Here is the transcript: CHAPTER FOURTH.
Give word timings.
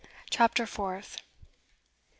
CHAPTER 0.31 0.65
FOURTH. 0.65 1.21